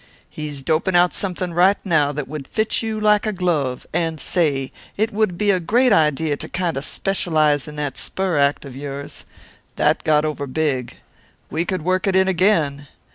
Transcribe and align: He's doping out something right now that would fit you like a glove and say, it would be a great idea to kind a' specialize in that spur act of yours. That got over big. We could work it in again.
He's 0.31 0.63
doping 0.63 0.95
out 0.95 1.13
something 1.13 1.53
right 1.53 1.77
now 1.85 2.11
that 2.11 2.27
would 2.27 2.47
fit 2.47 2.81
you 2.81 2.99
like 2.99 3.27
a 3.27 3.31
glove 3.31 3.85
and 3.93 4.19
say, 4.19 4.71
it 4.97 5.13
would 5.13 5.37
be 5.37 5.51
a 5.51 5.59
great 5.59 5.93
idea 5.93 6.35
to 6.37 6.49
kind 6.49 6.75
a' 6.75 6.81
specialize 6.81 7.67
in 7.67 7.75
that 7.75 7.99
spur 7.99 8.39
act 8.39 8.65
of 8.65 8.75
yours. 8.75 9.25
That 9.75 10.03
got 10.03 10.25
over 10.25 10.47
big. 10.47 10.95
We 11.51 11.65
could 11.65 11.83
work 11.83 12.07
it 12.07 12.15
in 12.15 12.27
again. 12.27 12.87